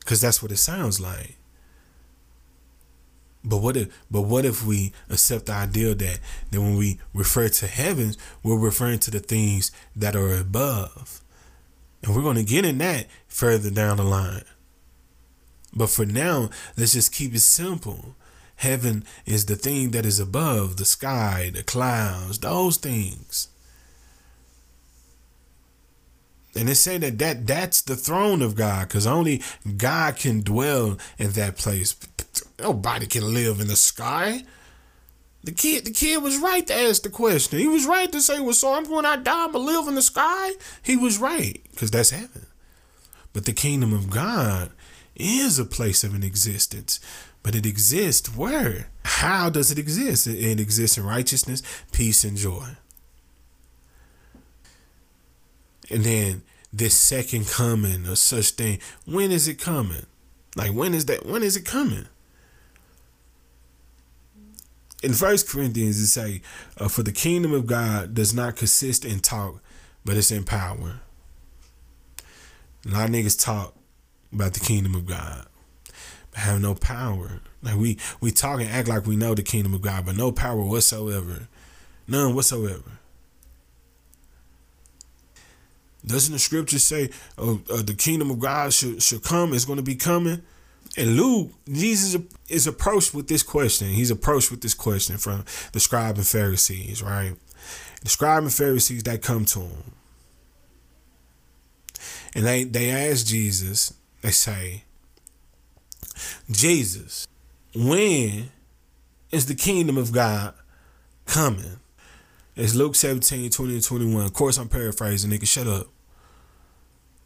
Cause 0.05 0.19
that's 0.19 0.43
what 0.43 0.51
it 0.51 0.57
sounds 0.57 0.99
like. 0.99 1.37
But 3.43 3.57
what 3.57 3.75
if 3.75 4.03
but 4.09 4.21
what 4.21 4.45
if 4.45 4.65
we 4.65 4.93
accept 5.09 5.47
the 5.47 5.53
idea 5.53 5.93
that 5.95 6.19
that 6.51 6.61
when 6.61 6.77
we 6.77 6.99
refer 7.13 7.49
to 7.49 7.67
heavens, 7.67 8.17
we're 8.41 8.57
referring 8.57 8.99
to 8.99 9.11
the 9.11 9.19
things 9.19 9.71
that 9.95 10.15
are 10.15 10.35
above. 10.35 11.21
And 12.01 12.15
we're 12.15 12.21
going 12.21 12.37
to 12.37 12.43
get 12.43 12.65
in 12.65 12.77
that 12.79 13.07
further 13.27 13.69
down 13.69 13.97
the 13.97 14.03
line. 14.03 14.43
But 15.73 15.89
for 15.89 16.05
now, 16.05 16.49
let's 16.77 16.93
just 16.93 17.13
keep 17.13 17.33
it 17.33 17.39
simple. 17.39 18.15
Heaven 18.57 19.03
is 19.25 19.45
the 19.45 19.55
thing 19.55 19.91
that 19.91 20.05
is 20.05 20.19
above 20.19 20.77
the 20.77 20.85
sky, 20.85 21.51
the 21.53 21.63
clouds, 21.63 22.39
those 22.39 22.77
things. 22.77 23.47
And 26.55 26.69
it's 26.69 26.81
saying 26.81 27.01
that, 27.01 27.17
that 27.17 27.47
that's 27.47 27.81
the 27.81 27.95
throne 27.95 28.41
of 28.41 28.55
God 28.55 28.87
because 28.87 29.07
only 29.07 29.41
God 29.77 30.17
can 30.17 30.41
dwell 30.41 30.97
in 31.17 31.31
that 31.31 31.57
place. 31.57 31.95
Nobody 32.63 33.07
can 33.07 33.33
live 33.33 33.59
in 33.59 33.67
the 33.67 33.75
sky. 33.75 34.45
The 35.43 35.51
kid, 35.51 35.83
the 35.83 35.91
kid 35.91 36.23
was 36.23 36.37
right 36.37 36.65
to 36.65 36.73
ask 36.73 37.03
the 37.03 37.09
question. 37.09 37.59
He 37.59 37.67
was 37.67 37.85
right 37.85 38.09
to 38.09 38.21
say, 38.21 38.39
"Well, 38.39 38.53
so 38.53 38.73
I'm 38.73 38.85
going 38.85 39.05
I 39.05 39.17
die, 39.17 39.47
gonna 39.47 39.57
live 39.59 39.89
in 39.89 39.95
the 39.95 40.01
sky." 40.01 40.53
He 40.81 40.95
was 40.95 41.17
right 41.17 41.61
because 41.71 41.91
that's 41.91 42.11
heaven. 42.11 42.45
But 43.33 43.43
the 43.43 43.51
kingdom 43.51 43.91
of 43.91 44.09
God 44.09 44.71
is 45.13 45.59
a 45.59 45.65
place 45.65 46.05
of 46.05 46.15
an 46.15 46.23
existence. 46.23 47.01
But 47.43 47.53
it 47.53 47.65
exists 47.65 48.33
where? 48.33 48.87
How 49.03 49.49
does 49.49 49.69
it 49.69 49.77
exist? 49.77 50.25
It 50.25 50.61
exists 50.61 50.97
in 50.97 51.05
righteousness, 51.05 51.61
peace, 51.91 52.23
and 52.23 52.37
joy. 52.37 52.77
And 55.91 56.05
then 56.05 56.43
this 56.71 56.95
second 56.95 57.49
coming 57.49 58.07
or 58.07 58.15
such 58.15 58.51
thing, 58.51 58.79
when 59.05 59.33
is 59.33 59.49
it 59.49 59.59
coming? 59.59 60.05
Like 60.55 60.71
when 60.71 60.93
is 60.93 61.05
that? 61.07 61.25
When 61.25 61.43
is 61.43 61.57
it 61.57 61.65
coming? 61.65 62.07
In 65.03 65.13
First 65.13 65.49
Corinthians, 65.49 65.99
it 65.99 66.07
say, 66.07 66.41
uh, 66.77 66.87
"For 66.87 67.03
the 67.03 67.11
kingdom 67.11 67.53
of 67.53 67.67
God 67.67 68.13
does 68.13 68.33
not 68.33 68.55
consist 68.55 69.03
in 69.03 69.19
talk, 69.19 69.61
but 70.05 70.15
it's 70.15 70.31
in 70.31 70.45
power." 70.45 71.01
A 72.85 72.89
lot 72.89 73.09
of 73.09 73.11
niggas 73.11 73.39
talk 73.39 73.75
about 74.31 74.53
the 74.53 74.61
kingdom 74.61 74.95
of 74.95 75.05
God, 75.05 75.45
but 76.31 76.39
have 76.39 76.61
no 76.61 76.73
power. 76.73 77.41
Like 77.61 77.75
we 77.75 77.97
we 78.21 78.31
talk 78.31 78.61
and 78.61 78.69
act 78.69 78.87
like 78.87 79.05
we 79.05 79.17
know 79.17 79.35
the 79.35 79.43
kingdom 79.43 79.73
of 79.73 79.81
God, 79.81 80.05
but 80.05 80.15
no 80.15 80.31
power 80.31 80.63
whatsoever, 80.63 81.49
none 82.07 82.33
whatsoever. 82.33 82.99
Doesn't 86.05 86.33
the 86.33 86.39
scripture 86.39 86.79
say, 86.79 87.09
"Oh, 87.37 87.61
uh, 87.69 87.81
the 87.81 87.93
kingdom 87.93 88.31
of 88.31 88.39
God 88.39 88.73
should 88.73 89.03
should 89.03 89.23
come? 89.23 89.53
It's 89.53 89.65
going 89.65 89.77
to 89.77 89.83
be 89.83 89.95
coming." 89.95 90.43
And 90.95 91.17
Luke, 91.17 91.51
Jesus 91.71 92.21
is 92.49 92.67
approached 92.67 93.13
with 93.13 93.27
this 93.27 93.41
question. 93.41 93.87
He's 93.87 94.11
approached 94.11 94.51
with 94.51 94.61
this 94.61 94.75
question 94.75 95.17
from 95.17 95.43
the 95.71 95.79
scribe 95.79 96.17
and 96.17 96.27
Pharisees, 96.27 97.01
right? 97.01 97.33
The 98.03 98.09
scribe 98.09 98.43
and 98.43 98.53
Pharisees 98.53 99.03
that 99.03 99.21
come 99.21 99.45
to 99.45 99.61
him, 99.61 99.91
and 102.35 102.45
they 102.45 102.63
they 102.63 102.91
ask 102.91 103.25
Jesus. 103.25 103.93
They 104.21 104.31
say, 104.31 104.83
Jesus, 106.51 107.27
when 107.73 108.51
is 109.31 109.47
the 109.47 109.55
kingdom 109.55 109.97
of 109.97 110.11
God 110.11 110.53
coming? 111.25 111.79
It's 112.55 112.75
Luke 112.75 112.95
17, 112.95 113.49
20 113.49 113.73
and 113.73 113.83
21. 113.83 114.25
Of 114.25 114.33
course, 114.33 114.57
I'm 114.57 114.69
paraphrasing, 114.69 115.31
nigga. 115.31 115.47
Shut 115.47 115.67
up. 115.67 115.87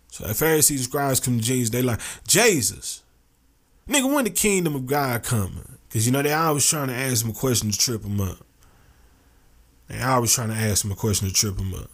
So 0.09 0.25
the 0.25 0.33
Pharisees, 0.33 0.85
scribes 0.85 1.19
come 1.19 1.37
to 1.37 1.43
Jesus. 1.43 1.69
They 1.69 1.81
like, 1.81 1.99
Jesus, 2.25 3.03
nigga, 3.87 4.13
when 4.13 4.25
the 4.25 4.29
kingdom 4.29 4.75
of 4.75 4.85
God 4.85 5.23
coming? 5.23 5.77
Because, 5.87 6.05
you 6.05 6.11
know, 6.11 6.21
they 6.21 6.33
always 6.33 6.65
trying 6.65 6.87
to 6.87 6.93
ask 6.93 7.23
him 7.23 7.31
a 7.31 7.33
question 7.33 7.71
to 7.71 7.77
trip 7.77 8.03
him 8.03 8.19
up. 8.19 8.37
They 9.87 10.01
always 10.01 10.33
trying 10.33 10.49
to 10.49 10.55
ask 10.55 10.83
him 10.83 10.91
a 10.91 10.95
question 10.95 11.27
to 11.27 11.33
trip 11.33 11.57
him 11.57 11.73
up. 11.73 11.89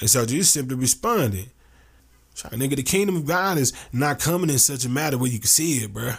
And 0.00 0.08
so 0.08 0.24
Jesus 0.24 0.52
simply 0.52 0.76
responded, 0.76 1.50
nigga, 2.36 2.76
the 2.76 2.82
kingdom 2.82 3.16
of 3.16 3.26
God 3.26 3.58
is 3.58 3.72
not 3.92 4.20
coming 4.20 4.48
in 4.48 4.58
such 4.58 4.84
a 4.84 4.88
matter 4.88 5.18
where 5.18 5.30
you 5.30 5.38
can 5.38 5.48
see 5.48 5.78
it, 5.78 5.92
bruh. 5.92 6.18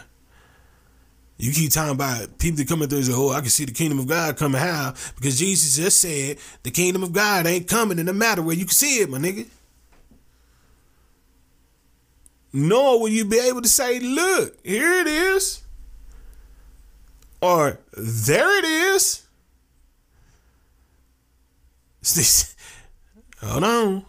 You 1.37 1.51
keep 1.53 1.71
talking 1.71 1.95
about 1.95 2.37
people 2.37 2.57
that 2.57 2.67
coming 2.67 2.87
through 2.87 2.99
and 2.99 3.07
say, 3.07 3.13
oh, 3.15 3.29
I 3.31 3.39
can 3.39 3.49
see 3.49 3.65
the 3.65 3.71
kingdom 3.71 3.97
of 3.97 4.07
God 4.07 4.37
coming 4.37 4.61
how? 4.61 4.93
Because 5.15 5.39
Jesus 5.39 5.75
just 5.75 5.99
said 5.99 6.37
the 6.61 6.69
kingdom 6.69 7.01
of 7.01 7.13
God 7.13 7.47
ain't 7.47 7.67
coming 7.67 7.97
in 7.97 8.07
a 8.07 8.13
matter 8.13 8.43
where 8.43 8.55
you 8.55 8.65
can 8.65 8.73
see 8.75 8.99
it, 8.99 9.09
my 9.09 9.17
nigga. 9.17 9.47
Nor 12.53 12.99
will 12.99 13.09
you 13.09 13.25
be 13.25 13.39
able 13.39 13.61
to 13.61 13.69
say, 13.69 13.99
look, 13.99 14.57
here 14.65 14.93
it 14.93 15.07
is. 15.07 15.61
Or 17.41 17.79
there 17.93 18.57
it 18.59 18.65
is. 18.65 19.25
Hold 23.41 23.63
on. 23.63 24.05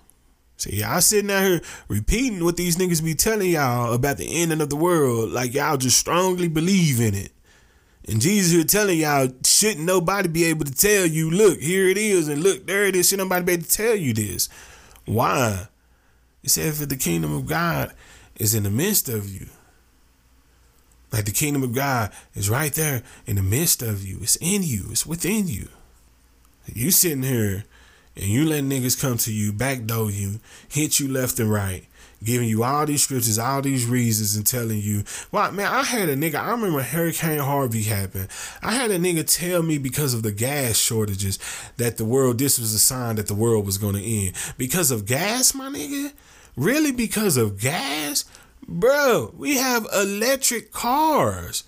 See, 0.56 0.76
y'all 0.76 1.00
sitting 1.00 1.30
out 1.30 1.42
here 1.42 1.60
repeating 1.88 2.44
what 2.44 2.56
these 2.56 2.76
niggas 2.76 3.02
be 3.02 3.14
telling 3.14 3.50
y'all 3.50 3.94
about 3.94 4.18
the 4.18 4.42
ending 4.42 4.60
of 4.60 4.70
the 4.70 4.76
world, 4.76 5.30
like 5.30 5.54
y'all 5.54 5.76
just 5.76 5.98
strongly 5.98 6.48
believe 6.48 7.00
in 7.00 7.14
it. 7.14 7.32
And 8.08 8.20
Jesus 8.20 8.52
here 8.52 8.64
telling 8.64 8.98
y'all, 8.98 9.28
shouldn't 9.44 9.86
nobody 9.86 10.28
be 10.28 10.44
able 10.44 10.64
to 10.64 10.74
tell 10.74 11.06
you, 11.06 11.30
look, 11.30 11.60
here 11.60 11.88
it 11.88 11.96
is, 11.96 12.28
and 12.28 12.42
look, 12.42 12.66
there 12.66 12.84
it 12.84 12.96
is. 12.96 13.08
Should 13.08 13.18
nobody 13.18 13.44
be 13.44 13.52
able 13.52 13.64
to 13.64 13.70
tell 13.70 13.94
you 13.94 14.12
this? 14.12 14.48
Why? 15.04 15.68
He 16.42 16.48
said, 16.48 16.74
for 16.74 16.86
the 16.86 16.96
kingdom 16.96 17.34
of 17.34 17.46
God 17.46 17.92
is 18.36 18.54
in 18.54 18.62
the 18.62 18.70
midst 18.70 19.08
of 19.08 19.28
you. 19.28 19.46
Like 21.12 21.26
the 21.26 21.32
kingdom 21.32 21.62
of 21.62 21.74
God 21.74 22.10
is 22.34 22.48
right 22.48 22.72
there 22.72 23.02
in 23.26 23.36
the 23.36 23.42
midst 23.42 23.82
of 23.82 24.04
you. 24.04 24.18
It's 24.22 24.36
in 24.36 24.62
you. 24.62 24.86
It's 24.90 25.06
within 25.06 25.46
you. 25.46 25.68
You 26.66 26.90
sitting 26.90 27.22
here 27.22 27.64
and 28.16 28.26
you 28.26 28.46
let 28.46 28.64
niggas 28.64 29.00
come 29.00 29.16
to 29.18 29.32
you, 29.32 29.52
backdoor 29.52 30.10
you, 30.10 30.40
hit 30.68 31.00
you 31.00 31.08
left 31.08 31.38
and 31.40 31.50
right, 31.50 31.86
giving 32.22 32.48
you 32.48 32.62
all 32.62 32.86
these 32.86 33.02
scriptures, 33.02 33.38
all 33.38 33.62
these 33.62 33.86
reasons, 33.86 34.36
and 34.36 34.46
telling 34.46 34.78
you, 34.80 35.02
well, 35.32 35.50
man, 35.52 35.72
I 35.72 35.82
had 35.82 36.08
a 36.08 36.16
nigga, 36.16 36.34
I 36.34 36.50
remember 36.50 36.82
Hurricane 36.82 37.38
Harvey 37.38 37.82
happened. 37.82 38.28
I 38.62 38.72
had 38.72 38.90
a 38.90 38.98
nigga 38.98 39.24
tell 39.26 39.62
me 39.62 39.78
because 39.78 40.12
of 40.14 40.22
the 40.22 40.32
gas 40.32 40.76
shortages 40.76 41.38
that 41.78 41.96
the 41.96 42.04
world, 42.04 42.38
this 42.38 42.58
was 42.58 42.74
a 42.74 42.78
sign 42.78 43.16
that 43.16 43.28
the 43.28 43.34
world 43.34 43.64
was 43.64 43.78
going 43.78 43.94
to 43.94 44.02
end. 44.02 44.34
Because 44.58 44.90
of 44.90 45.06
gas, 45.06 45.54
my 45.54 45.68
nigga? 45.68 46.12
Really 46.56 46.92
because 46.92 47.36
of 47.36 47.60
gas? 47.60 48.24
Bro, 48.66 49.34
we 49.36 49.56
have 49.56 49.86
electric 49.94 50.72
cars. 50.72 51.64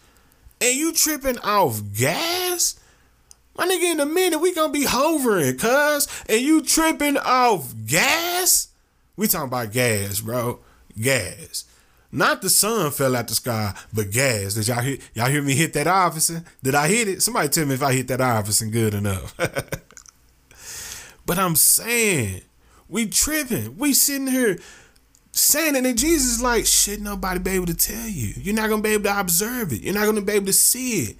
And 0.61 0.76
you 0.76 0.93
tripping 0.93 1.38
off 1.38 1.83
gas? 1.97 2.79
My 3.57 3.67
nigga, 3.67 3.93
in 3.93 4.00
a 4.00 4.07
minute, 4.07 4.38
we 4.38 4.55
gonna 4.55 4.73
be 4.73 4.85
hovering, 4.85 5.57
cuz. 5.59 6.09
And 6.29 6.41
you 6.41 6.62
tripping 6.62 7.17
off 7.19 7.73
gas? 7.87 8.69
We 9.17 9.29
talking 9.29 9.49
about 9.49 9.73
gas, 9.73 10.21
bro. 10.21 10.61
Gas. 11.00 11.64
Not 12.11 12.43
the 12.43 12.50
sun 12.50 12.91
fell 12.93 13.17
out 13.17 13.29
the 13.29 13.35
sky, 13.35 13.75
but 13.93 14.11
gas. 14.11 14.55
Did 14.55 14.69
y'all 14.69 14.81
hear 14.83 14.99
y'all 15.14 15.31
hear 15.31 15.43
me 15.43 15.55
hit 15.55 15.73
that 15.73 15.87
Iverson? 15.87 16.45
Did 16.62 16.75
I 16.75 16.88
hit 16.88 17.09
it? 17.09 17.23
Somebody 17.23 17.49
tell 17.49 17.67
me 17.67 17.75
if 17.75 17.83
I 17.83 17.93
hit 17.93 18.09
that 18.09 18.21
Iverson 18.21 18.71
good 18.71 18.95
enough. 18.95 19.37
but 21.26 21.38
I'm 21.38 21.57
saying, 21.57 22.43
we 22.88 23.07
tripping. 23.07 23.76
We 23.79 23.93
sitting 23.93 24.26
here 24.26 24.59
saying 25.33 25.75
it, 25.75 25.85
and 25.85 25.99
Jesus 25.99 26.37
is 26.37 26.43
like, 26.43 26.67
shit, 26.67 27.00
nobody 27.00 27.41
be 27.41 27.50
able 27.50 27.67
to 27.67 27.75
tell 27.75 28.09
you. 28.09 28.35
You're 28.37 28.55
not 28.55 28.71
gonna 28.71 28.83
be 28.83 28.91
able 28.91 29.05
to 29.05 29.21
observe 29.21 29.73
it. 29.73 29.83
You're 29.83 29.95
not 29.95 30.07
gonna 30.07 30.23
be 30.23 30.33
able 30.33 30.47
to 30.47 30.53
see 30.53 31.03
it. 31.03 31.17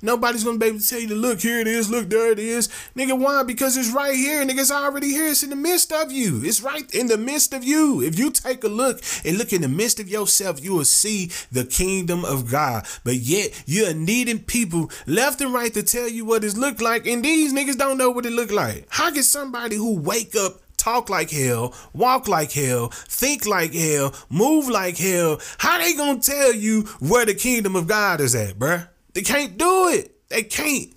Nobody's 0.00 0.44
gonna 0.44 0.58
be 0.58 0.66
able 0.66 0.78
to 0.78 0.88
tell 0.88 1.00
you 1.00 1.08
to 1.08 1.14
look 1.14 1.40
here 1.40 1.58
it 1.58 1.66
is, 1.66 1.90
look 1.90 2.08
there 2.08 2.30
it 2.30 2.38
is. 2.38 2.68
Nigga, 2.96 3.18
why? 3.18 3.42
Because 3.42 3.76
it's 3.76 3.90
right 3.90 4.14
here, 4.14 4.44
nigga. 4.44 4.60
It's 4.60 4.70
already 4.70 5.08
here. 5.08 5.26
It's 5.26 5.42
in 5.42 5.50
the 5.50 5.56
midst 5.56 5.92
of 5.92 6.12
you. 6.12 6.40
It's 6.44 6.62
right 6.62 6.88
in 6.94 7.08
the 7.08 7.18
midst 7.18 7.52
of 7.52 7.64
you. 7.64 8.00
If 8.00 8.16
you 8.16 8.30
take 8.30 8.62
a 8.62 8.68
look 8.68 9.02
and 9.24 9.36
look 9.36 9.52
in 9.52 9.62
the 9.62 9.68
midst 9.68 9.98
of 9.98 10.08
yourself, 10.08 10.62
you 10.62 10.74
will 10.74 10.84
see 10.84 11.30
the 11.50 11.64
kingdom 11.64 12.24
of 12.24 12.48
God. 12.48 12.86
But 13.02 13.16
yet 13.16 13.60
you're 13.66 13.92
needing 13.92 14.38
people 14.38 14.90
left 15.06 15.40
and 15.40 15.52
right 15.52 15.74
to 15.74 15.82
tell 15.82 16.08
you 16.08 16.24
what 16.24 16.44
it 16.44 16.56
look 16.56 16.80
like, 16.80 17.06
and 17.06 17.24
these 17.24 17.52
niggas 17.52 17.76
don't 17.76 17.98
know 17.98 18.10
what 18.10 18.24
it 18.24 18.32
look 18.32 18.52
like. 18.52 18.86
How 18.90 19.10
can 19.10 19.24
somebody 19.24 19.74
who 19.76 19.98
wake 19.98 20.36
up 20.36 20.60
talk 20.88 21.10
like 21.10 21.30
hell, 21.30 21.74
walk 21.92 22.28
like 22.28 22.52
hell, 22.52 22.88
think 22.88 23.44
like 23.44 23.74
hell, 23.74 24.14
move 24.30 24.68
like 24.68 24.96
hell. 24.96 25.38
How 25.58 25.78
they 25.78 25.92
gonna 25.94 26.18
tell 26.18 26.54
you 26.54 26.82
where 26.98 27.26
the 27.26 27.34
kingdom 27.34 27.76
of 27.76 27.86
God 27.86 28.22
is 28.22 28.34
at, 28.34 28.58
bruh? 28.58 28.88
They 29.12 29.20
can't 29.20 29.58
do 29.58 29.88
it. 29.88 30.28
They 30.30 30.44
can't. 30.44 30.90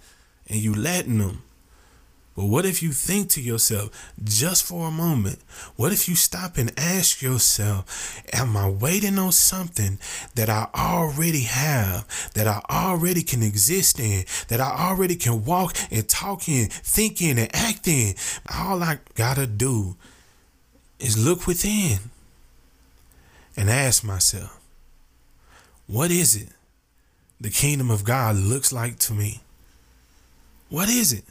And 0.47 0.59
you 0.59 0.73
letting 0.73 1.17
them. 1.17 1.43
But 2.35 2.45
what 2.45 2.65
if 2.65 2.81
you 2.81 2.91
think 2.93 3.29
to 3.31 3.41
yourself, 3.41 4.13
just 4.23 4.63
for 4.63 4.87
a 4.87 4.91
moment, 4.91 5.39
what 5.75 5.91
if 5.91 6.07
you 6.07 6.15
stop 6.15 6.57
and 6.57 6.71
ask 6.79 7.21
yourself, 7.21 8.23
am 8.31 8.55
I 8.55 8.69
waiting 8.69 9.19
on 9.19 9.33
something 9.33 9.99
that 10.35 10.49
I 10.49 10.67
already 10.73 11.41
have, 11.41 12.07
that 12.33 12.47
I 12.47 12.61
already 12.69 13.21
can 13.21 13.43
exist 13.43 13.99
in, 13.99 14.23
that 14.47 14.61
I 14.61 14.89
already 14.89 15.15
can 15.15 15.43
walk 15.43 15.75
and 15.91 16.07
talk 16.07 16.47
in, 16.47 16.67
think 16.69 17.21
in, 17.21 17.37
and 17.37 17.53
act 17.53 17.87
in? 17.87 18.15
All 18.53 18.81
I 18.81 18.99
gotta 19.15 19.45
do 19.45 19.97
is 20.99 21.23
look 21.23 21.47
within 21.47 21.99
and 23.57 23.69
ask 23.69 24.05
myself, 24.05 24.57
what 25.85 26.11
is 26.11 26.37
it 26.37 26.49
the 27.41 27.49
kingdom 27.49 27.91
of 27.91 28.05
God 28.05 28.37
looks 28.37 28.71
like 28.71 28.99
to 28.99 29.13
me? 29.13 29.41
What 30.69 30.87
is 30.87 31.11
it? 31.11 31.25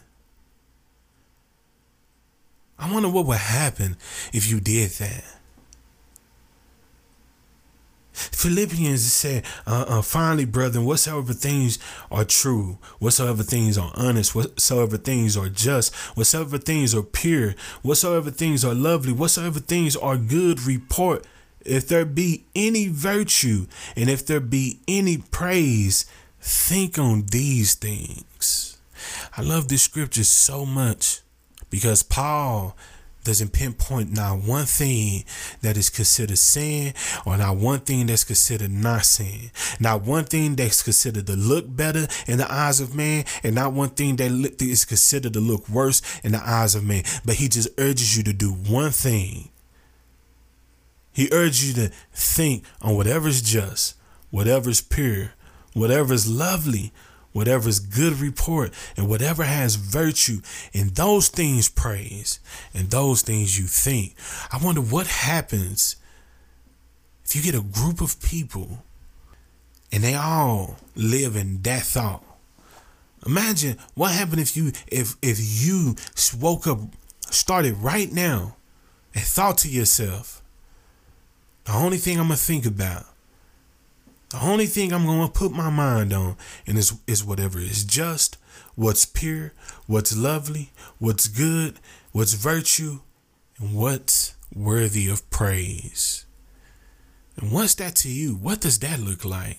I 2.81 2.91
wonder 2.91 3.11
what 3.11 3.27
would 3.27 3.37
happen 3.37 3.97
if 4.33 4.51
you 4.51 4.59
did 4.59 4.91
that. 4.93 5.25
Philippians 8.13 9.13
said, 9.13 9.45
uh, 9.67 9.85
uh, 9.87 10.03
finally, 10.03 10.45
brethren, 10.47 10.85
whatsoever 10.85 11.33
things 11.33 11.79
are 12.11 12.25
true, 12.25 12.79
whatsoever 12.99 13.43
things 13.43 13.79
are 13.79 13.93
honest, 13.95 14.35
whatsoever 14.35 14.97
things 14.97 15.37
are 15.37 15.49
just, 15.49 15.95
whatsoever 16.17 16.59
things 16.59 16.95
are 16.95 17.03
pure, 17.03 17.55
whatsoever 17.83 18.31
things 18.31 18.65
are 18.65 18.75
lovely, 18.75 19.13
whatsoever 19.13 19.61
things 19.61 19.95
are 19.97 20.17
good 20.17 20.63
report, 20.63 21.27
if 21.65 21.87
there 21.87 22.05
be 22.07 22.45
any 22.55 22.89
virtue, 22.89 23.67
and 23.95 24.09
if 24.09 24.27
there 24.27 24.41
be 24.41 24.81
any 24.89 25.19
praise, 25.19 26.07
think 26.41 26.99
on 26.99 27.27
these 27.27 27.75
things. 27.75 28.79
I 29.37 29.43
love 29.43 29.69
this 29.69 29.83
scripture 29.83 30.25
so 30.25 30.67
much 30.67 31.21
because 31.71 32.03
Paul 32.03 32.77
doesn't 33.25 33.53
pinpoint 33.53 34.13
not 34.13 34.39
one 34.39 34.65
thing 34.65 35.25
that 35.61 35.77
is 35.77 35.91
considered 35.91 36.39
sin 36.39 36.95
or 37.27 37.37
not 37.37 37.57
one 37.57 37.81
thing 37.81 38.07
that's 38.07 38.25
considered 38.25 38.71
not 38.71 39.05
sin. 39.05 39.51
Not 39.79 40.03
one 40.03 40.25
thing 40.25 40.57
that's 40.57 40.83
considered 40.83 41.27
to 41.27 41.37
look 41.37 41.65
better 41.69 42.07
in 42.27 42.39
the 42.39 42.51
eyes 42.51 42.81
of 42.81 42.95
man 42.95 43.25
and 43.43 43.55
not 43.55 43.73
one 43.73 43.91
thing 43.91 44.17
that 44.17 44.31
is 44.61 44.85
considered 44.85 45.35
to 45.35 45.41
look 45.41 45.69
worse 45.69 46.03
in 46.25 46.33
the 46.33 46.43
eyes 46.43 46.75
of 46.75 46.85
man. 46.85 47.05
But 47.25 47.37
he 47.37 47.49
just 47.49 47.69
urges 47.79 48.17
you 48.17 48.23
to 48.25 48.33
do 48.33 48.53
one 48.53 48.91
thing. 48.91 49.51
He 51.13 51.29
urges 51.33 51.69
you 51.69 51.89
to 51.89 51.95
think 52.13 52.65
on 52.81 52.95
whatever's 52.95 53.43
just, 53.43 53.97
whatever's 54.31 54.81
pure, 54.81 55.33
whatever's 55.75 56.31
lovely, 56.31 56.93
whatever's 57.33 57.79
good 57.79 58.15
report, 58.15 58.73
and 58.97 59.09
whatever 59.09 59.45
has 59.45 59.77
virtue, 59.77 60.41
and 60.75 60.91
those 60.91 61.29
things 61.29 61.69
praise, 61.69 62.41
and 62.75 62.91
those 62.91 63.23
things 63.23 63.59
you 63.59 63.67
think. 63.67 64.15
I 64.53 64.59
wonder 64.63 64.81
what 64.81 65.07
happens 65.07 65.97
if 67.25 67.37
you 67.37 67.43
get 67.43 67.59
a 67.59 67.63
group 67.63 68.01
of 68.01 68.21
people 68.21 68.83
and 69.93 70.03
they 70.03 70.15
all 70.15 70.77
live 70.95 71.37
in 71.37 71.63
that 71.63 71.83
thought. 71.83 72.25
Imagine 73.27 73.77
what 73.95 74.13
happened 74.13 74.41
if 74.41 74.57
you 74.57 74.73
if 74.89 75.17
if 75.23 75.39
you 75.41 75.97
woke 76.39 76.67
up 76.67 76.79
started 77.31 77.77
right 77.77 78.11
now 78.11 78.57
and 79.15 79.25
thought 79.25 79.59
to 79.59 79.69
yourself, 79.69 80.43
the 81.65 81.73
only 81.73 81.99
thing 81.99 82.19
I'm 82.19 82.27
gonna 82.27 82.37
think 82.37 82.65
about 82.67 83.05
the 84.31 84.41
only 84.43 84.67
thing 84.67 84.93
I'm 84.93 85.07
going 85.07 85.27
to 85.27 85.33
put 85.33 85.53
my 85.53 85.71
mind 85.71 86.13
on 86.13 86.37
and 86.67 86.79
is, 86.79 86.95
is 87.07 87.25
whatever 87.25 87.59
is 87.59 87.85
just, 87.85 88.37
what's 88.77 89.05
pure, 89.05 89.53
what's 89.87 90.17
lovely, 90.17 90.71
what's 90.99 91.27
good, 91.27 91.79
what's 92.13 92.35
virtue, 92.35 93.01
and 93.59 93.75
what's 93.75 94.35
worthy 94.55 95.09
of 95.09 95.29
praise. 95.31 96.27
And 97.37 97.53
what's 97.53 97.75
that 97.77 97.97
to 97.97 98.09
you? 98.09 98.35
What 98.35 98.61
does 98.61 98.79
that 98.81 99.01
look 99.01 99.25
like? 99.25 99.59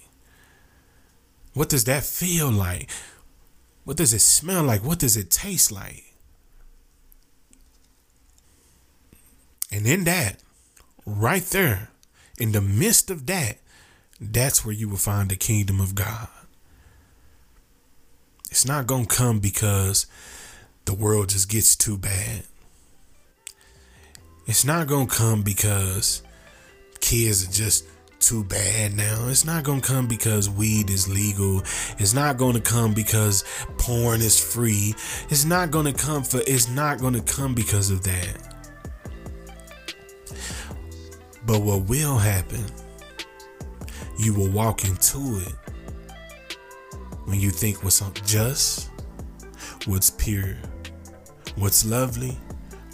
What 1.53 1.69
does 1.69 1.83
that 1.85 2.03
feel 2.03 2.49
like? 2.49 2.89
What 3.83 3.97
does 3.97 4.13
it 4.13 4.19
smell 4.19 4.63
like? 4.63 4.85
What 4.85 4.99
does 4.99 5.17
it 5.17 5.29
taste 5.29 5.71
like? 5.71 6.13
And 9.71 9.85
in 9.85 10.03
that, 10.05 10.37
right 11.05 11.43
there, 11.43 11.89
in 12.37 12.51
the 12.51 12.61
midst 12.61 13.09
of 13.09 13.25
that, 13.27 13.57
that's 14.21 14.63
where 14.63 14.73
you 14.73 14.87
will 14.87 14.97
find 14.97 15.29
the 15.29 15.35
kingdom 15.35 15.81
of 15.81 15.95
God. 15.95 16.27
It's 18.51 18.67
not 18.67 18.85
going 18.85 19.05
to 19.05 19.15
come 19.15 19.39
because 19.39 20.05
the 20.85 20.93
world 20.93 21.29
just 21.29 21.49
gets 21.49 21.75
too 21.75 21.97
bad. 21.97 22.43
It's 24.45 24.63
not 24.63 24.87
going 24.87 25.07
to 25.07 25.15
come 25.15 25.41
because 25.41 26.21
kids 26.99 27.47
are 27.47 27.51
just 27.51 27.85
too 28.19 28.43
bad 28.43 28.95
now. 28.95 29.27
It's 29.27 29.45
not 29.45 29.63
going 29.63 29.81
to 29.81 29.87
come 29.87 30.07
because 30.07 30.49
weed 30.49 30.91
is 30.91 31.09
legal. 31.09 31.61
It's 31.97 32.13
not 32.13 32.37
going 32.37 32.53
to 32.53 32.61
come 32.61 32.93
because 32.93 33.43
porn 33.77 34.21
is 34.21 34.39
free. 34.39 34.93
It's 35.29 35.45
not 35.45 35.71
going 35.71 35.85
to 35.85 35.93
come 35.93 36.23
for 36.23 36.41
it's 36.45 36.69
not 36.69 36.99
going 36.99 37.13
to 37.13 37.21
come 37.21 37.55
because 37.55 37.89
of 37.89 38.03
that. 38.03 38.55
But 41.45 41.61
what 41.61 41.89
will 41.89 42.17
happen 42.17 42.65
you 44.17 44.33
will 44.33 44.49
walk 44.49 44.85
into 44.85 45.41
it 45.45 45.55
when 47.25 47.39
you 47.39 47.49
think 47.49 47.83
what's 47.83 48.01
just, 48.25 48.89
what's 49.85 50.09
pure, 50.09 50.57
what's 51.55 51.85
lovely, 51.85 52.37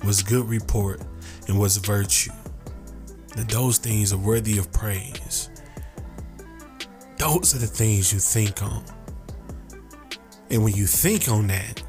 what's 0.04 0.22
good 0.22 0.48
report, 0.48 1.02
and 1.48 1.58
what's 1.58 1.78
virtue. 1.78 2.32
That 3.36 3.50
those 3.50 3.78
things 3.78 4.14
are 4.14 4.18
worthy 4.18 4.58
of 4.58 4.72
praise. 4.72 5.50
Those 7.18 7.56
are 7.56 7.60
the 7.60 7.68
things 7.68 8.14
you 8.14 8.20
think 8.20 8.62
on. 8.62 8.84
And 10.50 10.64
when 10.64 10.74
you 10.74 10.88
think 10.88 11.30
on 11.30 11.48
that, 11.48 11.84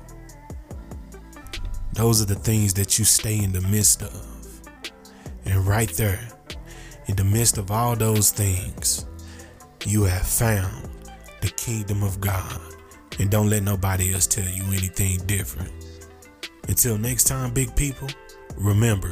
those 1.92 2.22
are 2.22 2.26
the 2.26 2.34
things 2.34 2.74
that 2.74 2.98
you 2.98 3.04
stay 3.04 3.42
in 3.42 3.52
the 3.52 3.60
midst 3.62 4.02
of. 4.02 4.26
And 5.44 5.66
right 5.66 5.90
there, 5.94 6.28
in 7.06 7.16
the 7.16 7.24
midst 7.24 7.58
of 7.58 7.70
all 7.70 7.96
those 7.96 8.30
things, 8.30 9.07
you 9.86 10.04
have 10.04 10.26
found 10.26 10.88
the 11.40 11.48
kingdom 11.48 12.02
of 12.02 12.20
God. 12.20 12.60
And 13.18 13.30
don't 13.30 13.50
let 13.50 13.62
nobody 13.62 14.12
else 14.12 14.26
tell 14.26 14.48
you 14.48 14.64
anything 14.66 15.18
different. 15.26 15.72
Until 16.68 16.98
next 16.98 17.24
time, 17.24 17.52
big 17.52 17.74
people, 17.74 18.08
remember, 18.56 19.10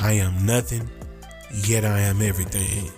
I 0.00 0.12
am 0.12 0.46
nothing, 0.46 0.88
yet 1.66 1.84
I 1.84 2.00
am 2.00 2.22
everything. 2.22 2.90